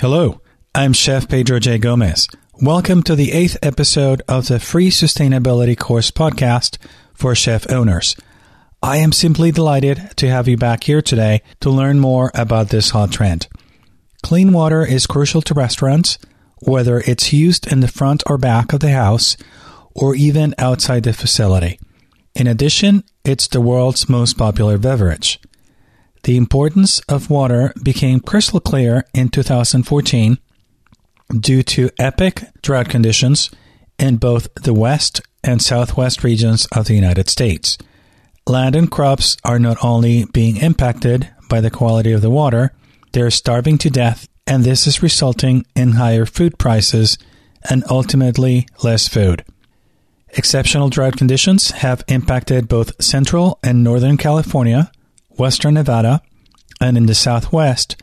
Hello, 0.00 0.40
I'm 0.74 0.92
Chef 0.92 1.28
Pedro 1.28 1.60
J. 1.60 1.78
Gomez. 1.78 2.28
Welcome 2.60 3.04
to 3.04 3.14
the 3.14 3.30
eighth 3.30 3.56
episode 3.62 4.22
of 4.28 4.48
the 4.48 4.58
Free 4.58 4.90
Sustainability 4.90 5.78
Course 5.78 6.10
podcast 6.10 6.78
for 7.14 7.36
chef 7.36 7.70
owners. 7.70 8.16
I 8.82 8.96
am 8.96 9.12
simply 9.12 9.52
delighted 9.52 10.10
to 10.16 10.28
have 10.28 10.48
you 10.48 10.56
back 10.56 10.82
here 10.82 11.00
today 11.00 11.42
to 11.60 11.70
learn 11.70 12.00
more 12.00 12.32
about 12.34 12.70
this 12.70 12.90
hot 12.90 13.12
trend. 13.12 13.46
Clean 14.24 14.52
water 14.52 14.84
is 14.84 15.06
crucial 15.06 15.42
to 15.42 15.54
restaurants, 15.54 16.18
whether 16.58 16.98
it's 17.06 17.32
used 17.32 17.70
in 17.70 17.78
the 17.78 17.88
front 17.88 18.24
or 18.26 18.36
back 18.36 18.72
of 18.72 18.80
the 18.80 18.90
house 18.90 19.36
or 19.94 20.16
even 20.16 20.56
outside 20.58 21.04
the 21.04 21.12
facility. 21.12 21.78
In 22.34 22.48
addition, 22.48 23.04
it's 23.24 23.46
the 23.46 23.60
world's 23.60 24.08
most 24.08 24.36
popular 24.36 24.76
beverage. 24.76 25.38
The 26.24 26.38
importance 26.38 27.00
of 27.00 27.28
water 27.28 27.74
became 27.82 28.18
crystal 28.18 28.58
clear 28.58 29.04
in 29.12 29.28
2014 29.28 30.38
due 31.38 31.62
to 31.62 31.90
epic 31.98 32.44
drought 32.62 32.88
conditions 32.88 33.50
in 33.98 34.16
both 34.16 34.48
the 34.54 34.72
west 34.72 35.20
and 35.42 35.60
southwest 35.60 36.24
regions 36.24 36.66
of 36.72 36.86
the 36.86 36.94
United 36.94 37.28
States. 37.28 37.76
Land 38.46 38.74
and 38.74 38.90
crops 38.90 39.36
are 39.44 39.58
not 39.58 39.76
only 39.84 40.24
being 40.32 40.56
impacted 40.56 41.30
by 41.50 41.60
the 41.60 41.70
quality 41.70 42.12
of 42.12 42.22
the 42.22 42.30
water, 42.30 42.72
they're 43.12 43.30
starving 43.30 43.76
to 43.78 43.90
death, 43.90 44.26
and 44.46 44.64
this 44.64 44.86
is 44.86 45.02
resulting 45.02 45.66
in 45.76 45.92
higher 45.92 46.24
food 46.24 46.58
prices 46.58 47.18
and 47.68 47.84
ultimately 47.90 48.66
less 48.82 49.08
food. 49.08 49.44
Exceptional 50.30 50.88
drought 50.88 51.18
conditions 51.18 51.70
have 51.70 52.02
impacted 52.08 52.66
both 52.66 53.02
central 53.02 53.58
and 53.62 53.84
northern 53.84 54.16
California, 54.16 54.90
western 55.36 55.74
Nevada, 55.74 56.22
and 56.80 56.96
in 56.96 57.06
the 57.06 57.14
southwest, 57.14 58.02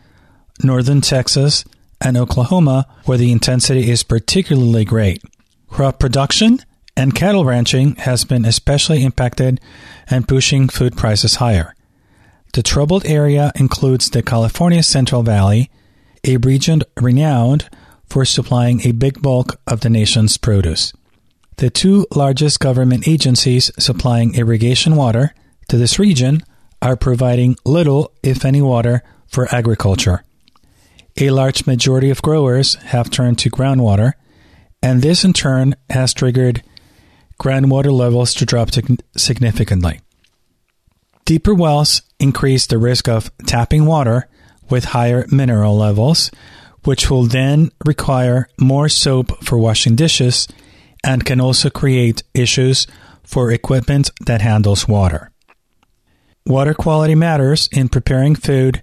northern 0.64 1.02
Texas, 1.02 1.66
and 2.00 2.18
Oklahoma, 2.18 2.88
where 3.06 3.18
the 3.18 3.32
intensity 3.32 3.90
is 3.90 4.04
particularly 4.04 4.86
great. 4.86 5.22
Crop 5.70 6.00
production 6.00 6.60
and 6.98 7.16
cattle 7.16 7.46
ranching 7.46 7.96
has 7.96 8.26
been 8.26 8.46
especially 8.46 9.04
impacted 9.04 9.62
and 10.10 10.28
pushing 10.28 10.68
food 10.68 10.98
prices 10.98 11.36
higher. 11.36 11.76
The 12.54 12.64
troubled 12.64 13.06
area 13.06 13.52
includes 13.56 14.10
the 14.10 14.22
California 14.22 14.84
Central 14.84 15.24
Valley, 15.24 15.72
a 16.26 16.38
region 16.38 16.82
renowned 17.00 17.70
for 18.10 18.26
supplying 18.26 18.86
a 18.86 18.92
big 18.92 19.22
bulk 19.22 19.60
of 19.66 19.82
the 19.82 19.90
nation's 19.90 20.38
produce. 20.38 20.92
The 21.58 21.70
two 21.70 22.06
largest 22.14 22.60
government 22.60 23.08
agencies 23.08 23.72
supplying 23.80 24.36
irrigation 24.36 24.96
water 24.96 25.34
to 25.70 25.78
this 25.78 25.98
region 25.98 26.44
are 26.82 26.96
providing 26.96 27.56
little, 27.66 28.12
if 28.24 28.44
any, 28.44 28.62
water 28.62 29.04
for 29.28 29.54
agriculture. 29.54 30.24
A 31.20 31.30
large 31.30 31.66
majority 31.68 32.10
of 32.10 32.22
growers 32.22 32.76
have 32.76 33.12
turned 33.12 33.38
to 33.40 33.50
groundwater, 33.50 34.14
and 34.82 35.02
this 35.02 35.24
in 35.24 35.34
turn 35.34 35.76
has 35.90 36.14
triggered 36.14 36.64
groundwater 37.40 37.92
levels 37.92 38.34
to 38.36 38.46
drop 38.46 38.70
significantly. 39.18 40.00
Deeper 41.26 41.54
wells 41.54 42.02
increase 42.20 42.66
the 42.66 42.78
risk 42.78 43.08
of 43.08 43.32
tapping 43.46 43.86
water 43.86 44.28
with 44.70 44.86
higher 44.86 45.26
mineral 45.32 45.78
levels, 45.78 46.32
which 46.84 47.10
will 47.10 47.24
then 47.24 47.72
require 47.86 48.48
more 48.60 48.90
soap 48.90 49.44
for 49.44 49.58
washing 49.58 49.96
dishes 49.96 50.48
and 51.04 51.26
can 51.26 51.40
also 51.42 51.70
create 51.70 52.24
issues 52.34 52.88
for 53.24 53.52
equipment 53.52 54.12
that 54.26 54.42
handles 54.42 54.88
water. 54.88 55.31
Water 56.46 56.74
quality 56.74 57.16
matters 57.16 57.70
in 57.72 57.90
preparing 57.90 58.36
food 58.36 58.82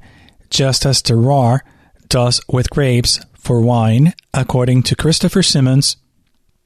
just 0.50 0.86
as 0.86 1.02
terroir 1.02 1.60
does 2.08 2.40
with 2.48 2.70
grapes 2.70 3.20
for 3.34 3.60
wine, 3.60 4.14
according 4.32 4.82
to 4.84 4.96
Christopher 4.96 5.42
Simmons, 5.42 5.96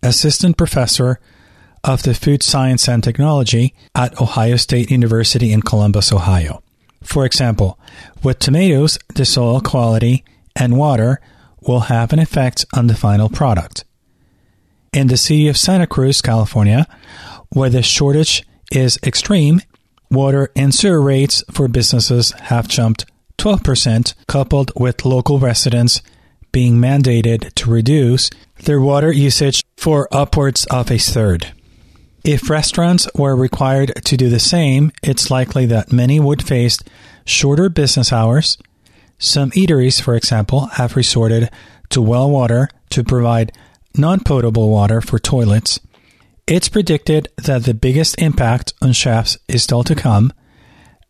assistant 0.03 0.57
professor 0.57 1.19
of 1.85 2.03
the 2.03 2.15
Food 2.15 2.43
Science 2.43 2.89
and 2.89 3.03
Technology 3.03 3.75
at 3.95 4.21
Ohio 4.21 4.57
State 4.57 4.91
University 4.91 5.53
in 5.53 5.63
Columbus, 5.63 6.13
Ohio. 6.13 6.63
For 7.03 7.25
example, 7.27 7.79
with 8.23 8.39
tomatoes, 8.39 8.99
the 9.15 9.25
soil 9.25 9.61
quality 9.61 10.25
and 10.55 10.77
water 10.77 11.21
will 11.61 11.81
have 11.81 12.13
an 12.13 12.19
effect 12.19 12.65
on 12.75 12.87
the 12.87 12.95
final 12.95 13.29
product. 13.29 13.85
In 14.93 15.09
the 15.09 15.17
city 15.17 15.49
of 15.49 15.57
Santa 15.57 15.87
Cruz, 15.87 16.21
California, 16.21 16.87
where 17.51 17.71
the 17.71 17.83
shortage 17.83 18.45
is 18.71 18.99
extreme, 19.03 19.61
water 20.13 20.51
and 20.55 20.75
sewer 20.75 21.01
rates 21.01 21.43
for 21.51 21.69
businesses 21.69 22.33
have 22.33 22.69
jumped 22.69 23.07
12%, 23.39 24.15
coupled 24.29 24.71
with 24.77 25.05
local 25.05 25.39
residents 25.39 26.03
being 26.53 26.77
mandated 26.77 27.53
to 27.55 27.71
reduce 27.71 28.31
their 28.65 28.81
water 28.81 29.11
usage 29.11 29.65
for 29.77 30.07
upwards 30.13 30.67
of 30.67 30.91
a 30.91 30.99
third. 30.99 31.53
If 32.25 32.51
restaurants 32.51 33.09
were 33.15 33.35
required 33.35 33.93
to 34.05 34.17
do 34.17 34.29
the 34.29 34.39
same, 34.39 34.93
it's 35.03 35.31
likely 35.31 35.67
that 35.67 35.93
many 35.93 36.21
would 36.21 36.47
face 36.47 36.79
shorter 37.25 37.69
business 37.69 38.13
hours. 38.13 38.59
Some 39.19 39.51
eateries, 39.53 40.01
for 40.01 40.15
example, 40.15 40.67
have 40.67 40.95
resorted 40.95 41.51
to 41.89 42.01
well 42.01 42.31
water 42.31 42.69
to 42.91 43.03
provide 43.03 43.53
non 43.97 44.21
potable 44.21 44.71
water 44.71 45.01
for 45.01 45.19
toilets 45.19 45.81
it's 46.53 46.69
predicted 46.69 47.29
that 47.37 47.65
the 47.65 47.73
biggest 47.73 48.21
impact 48.21 48.75
on 48.83 48.93
chefs 48.93 49.39
is 49.49 49.63
still 49.63 49.83
to 49.85 49.95
come, 49.95 50.31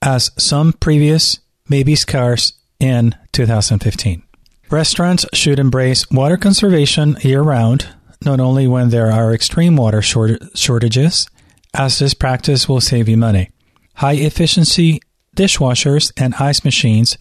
as 0.01 0.31
some 0.39 0.73
previous 0.73 1.41
may 1.69 1.83
be 1.83 1.97
scarce 1.97 2.53
in 2.79 3.17
2015. 3.33 4.23
Restaurants 4.71 5.27
should 5.33 5.59
embrace 5.59 6.09
water 6.13 6.37
conservation 6.37 7.17
year 7.23 7.43
round, 7.43 7.89
not 8.25 8.39
only 8.39 8.69
when 8.69 8.91
there 8.91 9.11
are 9.11 9.35
extreme 9.35 9.75
water 9.75 10.01
short- 10.01 10.57
shortages, 10.57 11.27
as 11.75 11.99
this 11.99 12.15
practice 12.15 12.69
will 12.69 12.81
save 12.81 13.09
you 13.09 13.17
money. 13.17 13.51
High 13.97 14.15
efficiency 14.15 15.01
dishwashers 15.37 16.13
and 16.17 16.37
ice 16.37 16.65
machines 16.65 17.19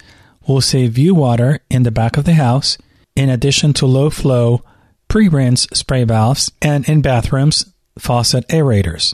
will 0.48 0.62
save 0.62 0.96
you 0.96 1.16
water 1.16 1.62
in 1.72 1.82
the 1.82 1.92
back 1.92 2.18
of 2.18 2.26
the 2.26 2.36
house, 2.36 2.78
in 3.16 3.30
addition 3.30 3.74
to 3.74 3.88
low 3.88 4.12
flow 4.12 4.64
pre 5.08 5.28
rinse 5.28 5.64
spray 5.74 6.04
valves, 6.04 6.52
and 6.62 6.88
in 6.88 7.02
bathrooms 7.02 7.66
faucet 7.98 8.48
aerators. 8.48 9.14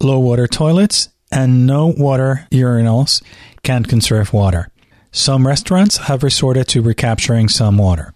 Low 0.00 0.18
water 0.18 0.46
toilets 0.46 1.08
and 1.30 1.66
no 1.66 1.86
water 1.86 2.46
urinals 2.50 3.22
can 3.62 3.84
conserve 3.84 4.32
water. 4.32 4.68
Some 5.10 5.46
restaurants 5.46 5.96
have 6.08 6.22
resorted 6.22 6.68
to 6.68 6.82
recapturing 6.82 7.48
some 7.48 7.78
water. 7.78 8.14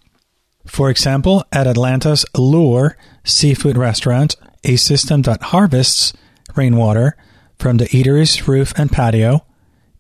For 0.67 0.91
example, 0.91 1.45
at 1.53 1.67
Atlanta's 1.67 2.27
Lure 2.37 2.97
Seafood 3.25 3.79
Restaurant, 3.79 4.37
a 4.65 4.77
system 4.77 5.23
that 5.23 5.43
harvests 5.43 6.13
rainwater 6.55 7.17
from 7.59 7.79
the 7.79 7.87
eatery's 7.87 8.47
roof 8.47 8.73
and 8.77 8.91
patio, 8.91 9.45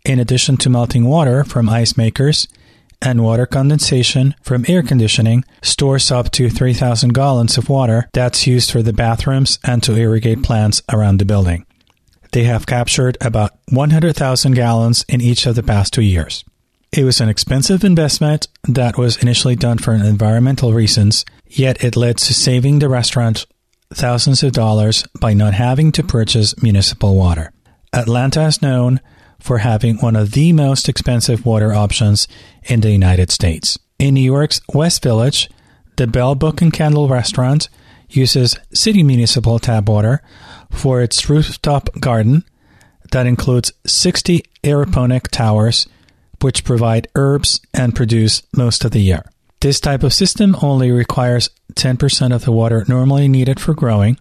in 0.05 0.19
addition 0.19 0.57
to 0.59 0.71
melting 0.71 1.05
water 1.05 1.45
from 1.45 1.69
ice 1.69 1.97
makers 1.97 2.49
and 3.03 3.23
water 3.23 3.47
condensation 3.47 4.35
from 4.43 4.65
air 4.69 4.83
conditioning 4.83 5.45
stores 5.63 6.11
up 6.11 6.31
to 6.33 6.51
3,000 6.51 7.15
gallons 7.15 7.57
of 7.59 7.69
water 7.69 8.09
that's 8.13 8.47
used 8.47 8.71
for 8.71 8.83
the 8.83 8.93
bathrooms 8.93 9.59
and 9.65 9.83
to 9.83 9.97
irrigate 9.97 10.43
plants 10.43 10.83
around 10.93 11.19
the 11.19 11.25
building. 11.25 11.65
They 12.33 12.45
have 12.45 12.67
captured 12.67 13.17
about 13.21 13.53
100,000 13.71 14.55
gallons 14.55 15.05
in 15.09 15.21
each 15.21 15.47
of 15.47 15.55
the 15.55 15.63
past 15.63 15.93
two 15.95 16.03
years. 16.03 16.45
It 16.93 17.05
was 17.05 17.21
an 17.21 17.29
expensive 17.29 17.85
investment 17.85 18.49
that 18.65 18.97
was 18.97 19.19
initially 19.19 19.57
done 19.57 19.79
for 19.79 19.93
environmental 19.93 20.73
reasons, 20.73 21.25
yet 21.47 21.85
it 21.85 21.97
led 21.97 22.19
to 22.19 22.35
saving 22.35 22.79
the 22.79 22.89
restaurant 22.89 23.47
thousands 23.93 24.43
of 24.43 24.53
dollars 24.53 25.05
by 25.21 25.35
not 25.35 25.55
having 25.55 25.93
to 25.93 26.03
purchase 26.03 26.61
municipal 26.63 27.15
water. 27.15 27.53
Atlanta 27.93 28.47
is 28.47 28.63
known 28.63 29.01
for 29.41 29.59
having 29.59 29.97
one 29.99 30.17
of 30.17 30.33
the 30.33 30.53
most 30.53 30.89
expensive 30.89 31.47
water 31.47 31.73
options 31.73 32.29
in 32.65 32.81
the 32.81 32.91
United 32.91 33.31
States. 33.31 33.79
In 33.99 34.15
New 34.15 34.21
York's 34.21 34.61
West 34.73 35.03
Village, 35.03 35.49
the 35.97 36.07
Bell 36.07 36.35
Book 36.35 36.63
and 36.63 36.73
Candle 36.73 37.09
restaurant 37.09 37.69
uses 38.09 38.59
city 38.73 39.03
municipal 39.03 39.59
tap 39.59 39.89
water 39.89 40.23
for 40.71 41.03
its 41.03 41.29
rooftop 41.29 41.91
garden 42.01 42.45
that 43.13 43.27
includes 43.27 43.73
60 43.87 44.43
aeroponic 44.63 45.29
towers 45.29 45.87
which 46.41 46.65
provide 46.65 47.09
herbs 47.15 47.61
and 47.75 47.97
produce 47.97 48.43
most 48.57 48.85
of 48.85 48.93
the 48.93 49.01
year. 49.01 49.25
This 49.61 49.81
type 49.81 50.05
of 50.05 50.15
system 50.15 50.57
only 50.63 50.93
requires 50.93 51.51
10% 51.75 52.33
of 52.33 52.45
the 52.45 52.53
water 52.53 52.85
normally 52.87 53.27
needed 53.27 53.59
for 53.59 53.75
growing. 53.75 54.19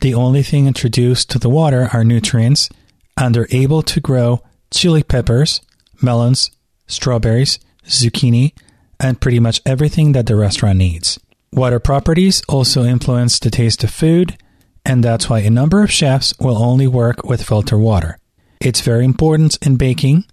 The 0.00 0.14
only 0.14 0.44
thing 0.44 0.66
introduced 0.66 1.30
to 1.30 1.40
the 1.40 1.48
water 1.48 1.90
are 1.92 2.04
nutrients, 2.04 2.68
and 3.16 3.34
they're 3.34 3.48
able 3.50 3.82
to 3.82 4.00
grow 4.00 4.40
chili 4.72 5.02
peppers, 5.02 5.60
melons, 6.02 6.50
strawberries, 6.86 7.58
zucchini, 7.86 8.52
and 9.00 9.20
pretty 9.20 9.40
much 9.40 9.60
everything 9.64 10.12
that 10.12 10.26
the 10.26 10.36
restaurant 10.36 10.78
needs. 10.78 11.18
Water 11.52 11.78
properties 11.78 12.42
also 12.48 12.84
influence 12.84 13.38
the 13.38 13.50
taste 13.50 13.84
of 13.84 13.90
food, 13.90 14.36
and 14.84 15.02
that's 15.02 15.30
why 15.30 15.40
a 15.40 15.50
number 15.50 15.82
of 15.82 15.90
chefs 15.90 16.34
will 16.38 16.62
only 16.62 16.86
work 16.86 17.24
with 17.24 17.42
filter 17.42 17.78
water. 17.78 18.18
It's 18.60 18.80
very 18.80 19.04
important 19.04 19.56
in 19.64 19.76
baking, 19.76 20.24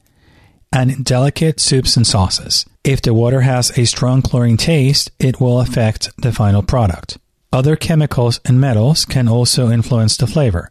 and 0.72 1.06
delicate 1.06 1.60
soups 1.60 1.96
and 1.96 2.06
sauces. 2.06 2.66
If 2.84 3.02
the 3.02 3.14
water 3.14 3.42
has 3.42 3.78
a 3.78 3.86
strong 3.86 4.22
chlorine 4.22 4.58
taste, 4.58 5.10
it 5.20 5.40
will 5.40 5.62
affect 5.62 6.10
the 6.22 6.34
final 6.34 6.62
product. 6.62 7.18
Other 7.54 7.78
chemicals 7.78 8.42
and 8.44 8.60
metals 8.60 9.06
can 9.06 9.30
also 9.30 9.70
influence 9.70 10.18
the 10.18 10.28
flavor. 10.28 10.70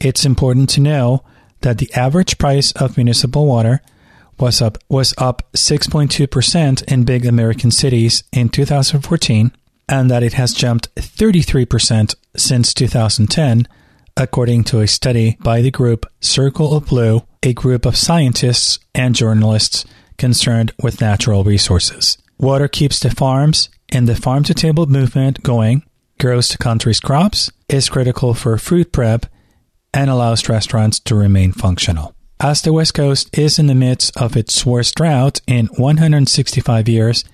It's 0.00 0.24
important 0.24 0.68
to 0.70 0.80
know 0.80 1.24
that 1.60 1.78
the 1.78 1.92
average 1.94 2.38
price 2.38 2.72
of 2.72 2.96
municipal 2.96 3.46
water 3.46 3.80
was 4.38 4.62
up 4.62 4.78
was 4.88 5.14
up 5.18 5.42
6.2% 5.52 6.82
in 6.84 7.04
big 7.04 7.26
American 7.26 7.70
cities 7.70 8.22
in 8.32 8.48
2014 8.48 9.52
and 9.88 10.10
that 10.10 10.22
it 10.22 10.34
has 10.34 10.52
jumped 10.52 10.94
33% 10.96 12.14
since 12.36 12.74
2010 12.74 13.66
according 14.16 14.64
to 14.64 14.80
a 14.80 14.88
study 14.88 15.36
by 15.40 15.62
the 15.62 15.70
group 15.70 16.04
Circle 16.20 16.74
of 16.76 16.86
Blue, 16.86 17.22
a 17.42 17.52
group 17.52 17.86
of 17.86 17.96
scientists 17.96 18.80
and 18.94 19.14
journalists 19.14 19.84
concerned 20.16 20.72
with 20.82 21.00
natural 21.00 21.44
resources. 21.44 22.18
Water 22.38 22.68
keeps 22.68 22.98
the 22.98 23.10
farms 23.10 23.68
and 23.90 24.08
the 24.08 24.16
farm 24.16 24.42
to 24.44 24.54
table 24.54 24.86
movement 24.86 25.42
going, 25.42 25.84
grows 26.18 26.48
the 26.48 26.58
country's 26.58 27.00
crops, 27.00 27.50
is 27.68 27.88
critical 27.88 28.34
for 28.34 28.58
food 28.58 28.92
prep, 28.92 29.26
and 29.92 30.10
allows 30.10 30.48
restaurants 30.48 30.98
to 31.00 31.14
remain 31.14 31.52
functional. 31.52 32.14
As 32.40 32.62
the 32.62 32.72
West 32.72 32.94
Coast 32.94 33.36
is 33.36 33.58
in 33.58 33.66
the 33.66 33.74
midst 33.74 34.16
of 34.16 34.36
its 34.36 34.64
worst 34.64 34.94
drought 34.94 35.40
in 35.46 35.66
165 35.76 36.88
years, 36.88 37.24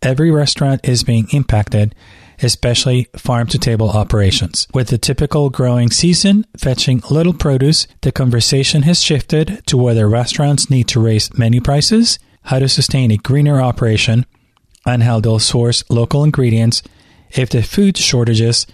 every 0.00 0.30
restaurant 0.30 0.80
is 0.84 1.04
being 1.04 1.26
impacted, 1.32 1.94
especially 2.40 3.08
farm 3.16 3.46
to 3.48 3.58
table 3.58 3.90
operations. 3.90 4.66
With 4.72 4.88
the 4.88 4.96
typical 4.96 5.50
growing 5.50 5.90
season 5.90 6.46
fetching 6.56 7.02
little 7.10 7.34
produce, 7.34 7.86
the 8.00 8.10
conversation 8.10 8.82
has 8.82 9.02
shifted 9.02 9.62
to 9.66 9.76
whether 9.76 10.08
restaurants 10.08 10.70
need 10.70 10.88
to 10.88 11.00
raise 11.00 11.36
menu 11.36 11.60
prices, 11.60 12.18
how 12.44 12.58
to 12.58 12.68
sustain 12.68 13.10
a 13.10 13.18
greener 13.18 13.60
operation, 13.60 14.24
and 14.86 15.02
how 15.02 15.20
they'll 15.20 15.38
source 15.38 15.84
local 15.90 16.24
ingredients 16.24 16.82
if 17.32 17.50
the 17.50 17.62
food 17.62 17.96
shortages 17.96 18.66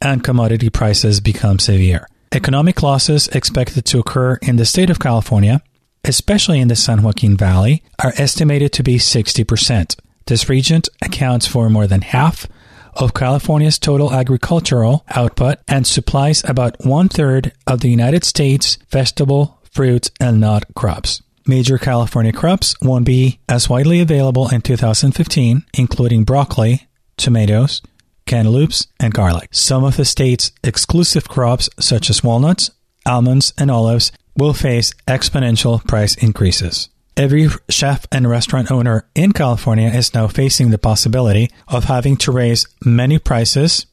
and 0.00 0.24
commodity 0.24 0.70
prices 0.70 1.20
become 1.20 1.58
severe. 1.58 2.08
Economic 2.32 2.82
losses 2.82 3.28
expected 3.28 3.84
to 3.84 3.98
occur 3.98 4.36
in 4.42 4.56
the 4.56 4.64
state 4.64 4.90
of 4.90 4.98
California, 4.98 5.62
especially 6.04 6.60
in 6.60 6.68
the 6.68 6.76
San 6.76 7.02
Joaquin 7.02 7.36
Valley, 7.36 7.82
are 8.02 8.12
estimated 8.16 8.72
to 8.72 8.82
be 8.82 8.96
60%. 8.96 9.96
This 10.26 10.48
region 10.48 10.82
accounts 11.02 11.46
for 11.46 11.70
more 11.70 11.86
than 11.86 12.02
half 12.02 12.46
of 12.94 13.14
California's 13.14 13.78
total 13.78 14.12
agricultural 14.12 15.04
output 15.14 15.58
and 15.68 15.86
supplies 15.86 16.42
about 16.44 16.84
one 16.84 17.08
third 17.08 17.52
of 17.66 17.80
the 17.80 17.90
United 17.90 18.24
States' 18.24 18.78
vegetable, 18.90 19.60
fruit, 19.70 20.10
and 20.18 20.40
nut 20.40 20.64
crops. 20.74 21.22
Major 21.46 21.78
California 21.78 22.32
crops 22.32 22.74
won't 22.82 23.04
be 23.04 23.38
as 23.48 23.68
widely 23.68 24.00
available 24.00 24.48
in 24.48 24.62
2015, 24.62 25.64
including 25.74 26.24
broccoli, 26.24 26.88
tomatoes, 27.16 27.82
cantaloupes, 28.26 28.86
and 29.00 29.14
garlic. 29.14 29.48
Some 29.52 29.84
of 29.84 29.96
the 29.96 30.04
state's 30.04 30.52
exclusive 30.62 31.28
crops, 31.28 31.70
such 31.80 32.10
as 32.10 32.22
walnuts, 32.22 32.70
almonds, 33.06 33.52
and 33.56 33.70
olives, 33.70 34.12
will 34.36 34.52
face 34.52 34.92
exponential 35.08 35.84
price 35.86 36.14
increases. 36.16 36.88
Every 37.16 37.48
chef 37.70 38.06
and 38.12 38.28
restaurant 38.28 38.70
owner 38.70 39.08
in 39.14 39.32
California 39.32 39.88
is 39.88 40.12
now 40.12 40.28
facing 40.28 40.70
the 40.70 40.78
possibility 40.78 41.50
of 41.66 41.84
having 41.84 42.18
to 42.18 42.32
raise 42.32 42.66
many 42.84 43.18
prices 43.18 43.86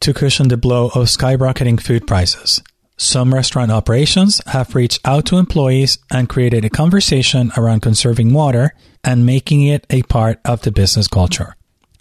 to 0.00 0.12
cushion 0.12 0.48
the 0.48 0.56
blow 0.56 0.86
of 0.86 1.06
skyrocketing 1.06 1.80
food 1.80 2.06
prices. 2.06 2.60
Some 2.96 3.34
restaurant 3.34 3.70
operations 3.70 4.40
have 4.46 4.74
reached 4.74 5.00
out 5.04 5.26
to 5.26 5.36
employees 5.36 5.98
and 6.10 6.28
created 6.28 6.64
a 6.64 6.70
conversation 6.70 7.52
around 7.56 7.80
conserving 7.80 8.32
water 8.32 8.72
and 9.04 9.26
making 9.26 9.62
it 9.62 9.86
a 9.90 10.02
part 10.04 10.40
of 10.44 10.62
the 10.62 10.72
business 10.72 11.06
culture. 11.06 11.54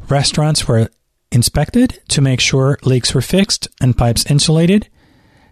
Restaurants 0.09 0.67
were 0.67 0.89
inspected 1.35 2.01
to 2.07 2.21
make 2.21 2.39
sure 2.39 2.79
leaks 2.83 3.13
were 3.13 3.21
fixed 3.21 3.67
and 3.79 3.97
pipes 3.97 4.25
insulated. 4.25 4.89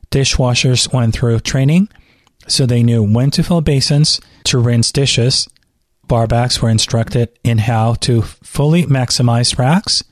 Dishwashers 0.09 0.91
went 0.91 1.13
through 1.13 1.41
training 1.41 1.89
so 2.47 2.65
they 2.65 2.83
knew 2.83 3.03
when 3.03 3.31
to 3.31 3.43
fill 3.43 3.61
basins 3.61 4.19
to 4.45 4.59
rinse 4.59 4.91
dishes. 4.91 5.47
Barbacks 6.07 6.61
were 6.61 6.69
instructed 6.69 7.29
in 7.43 7.59
how 7.59 7.93
to 7.95 8.21
fully 8.21 8.83
maximize 8.83 9.57
racks. 9.57 10.03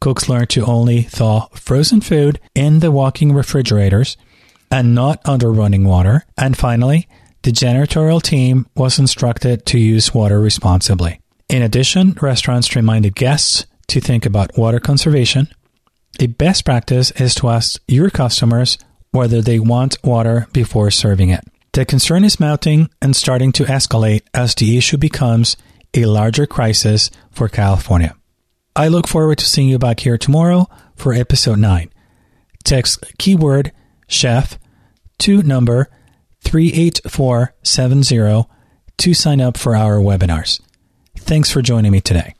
Cooks 0.00 0.28
learned 0.28 0.50
to 0.50 0.64
only 0.64 1.02
thaw 1.02 1.48
frozen 1.54 2.00
food 2.00 2.40
in 2.54 2.80
the 2.80 2.90
walking 2.90 3.32
refrigerators 3.32 4.16
and 4.70 4.94
not 4.94 5.20
under 5.24 5.52
running 5.52 5.84
water. 5.84 6.24
And 6.36 6.56
finally, 6.56 7.06
the 7.42 7.52
janitorial 7.52 8.22
team 8.22 8.66
was 8.74 8.98
instructed 8.98 9.66
to 9.66 9.78
use 9.78 10.14
water 10.14 10.40
responsibly. 10.40 11.20
In 11.48 11.62
addition, 11.62 12.16
restaurants 12.20 12.74
reminded 12.76 13.14
guests 13.14 13.66
to 13.90 14.00
think 14.00 14.24
about 14.24 14.56
water 14.56 14.80
conservation. 14.80 15.48
A 16.18 16.26
best 16.26 16.64
practice 16.64 17.10
is 17.12 17.34
to 17.36 17.48
ask 17.48 17.80
your 17.86 18.10
customers 18.10 18.78
whether 19.10 19.42
they 19.42 19.58
want 19.58 20.02
water 20.04 20.46
before 20.52 20.90
serving 20.90 21.30
it. 21.30 21.44
The 21.72 21.84
concern 21.84 22.24
is 22.24 22.40
mounting 22.40 22.90
and 23.00 23.14
starting 23.14 23.52
to 23.52 23.64
escalate 23.64 24.22
as 24.34 24.54
the 24.54 24.76
issue 24.76 24.96
becomes 24.96 25.56
a 25.94 26.06
larger 26.06 26.46
crisis 26.46 27.10
for 27.30 27.48
California. 27.48 28.14
I 28.74 28.88
look 28.88 29.08
forward 29.08 29.38
to 29.38 29.46
seeing 29.46 29.68
you 29.68 29.78
back 29.78 30.00
here 30.00 30.18
tomorrow 30.18 30.68
for 30.96 31.12
episode 31.12 31.58
9. 31.58 31.90
Text 32.64 33.04
keyword 33.18 33.72
chef 34.06 34.58
to 35.18 35.42
number 35.42 35.88
38470 36.44 38.48
to 38.98 39.14
sign 39.14 39.40
up 39.40 39.56
for 39.56 39.76
our 39.76 39.98
webinars. 39.98 40.60
Thanks 41.18 41.50
for 41.50 41.62
joining 41.62 41.92
me 41.92 42.00
today. 42.00 42.34